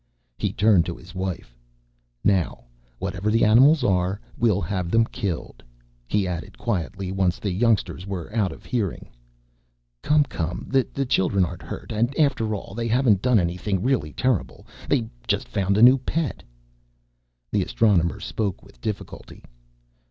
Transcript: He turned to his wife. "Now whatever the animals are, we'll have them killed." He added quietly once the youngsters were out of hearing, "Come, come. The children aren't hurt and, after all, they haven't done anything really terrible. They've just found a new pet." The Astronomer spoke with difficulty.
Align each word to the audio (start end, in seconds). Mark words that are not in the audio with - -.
He 0.35 0.51
turned 0.51 0.83
to 0.87 0.95
his 0.97 1.13
wife. 1.13 1.55
"Now 2.23 2.63
whatever 2.97 3.29
the 3.29 3.45
animals 3.45 3.83
are, 3.83 4.19
we'll 4.35 4.59
have 4.61 4.89
them 4.89 5.05
killed." 5.05 5.61
He 6.07 6.27
added 6.27 6.57
quietly 6.57 7.11
once 7.11 7.37
the 7.37 7.51
youngsters 7.51 8.07
were 8.07 8.35
out 8.35 8.51
of 8.51 8.65
hearing, 8.65 9.11
"Come, 10.01 10.23
come. 10.23 10.65
The 10.71 11.05
children 11.05 11.45
aren't 11.45 11.61
hurt 11.61 11.91
and, 11.91 12.17
after 12.17 12.55
all, 12.55 12.73
they 12.73 12.87
haven't 12.87 13.21
done 13.21 13.39
anything 13.39 13.83
really 13.83 14.11
terrible. 14.11 14.65
They've 14.89 15.07
just 15.27 15.47
found 15.47 15.77
a 15.77 15.83
new 15.83 15.99
pet." 15.99 16.41
The 17.51 17.61
Astronomer 17.61 18.19
spoke 18.19 18.63
with 18.63 18.81
difficulty. 18.81 19.43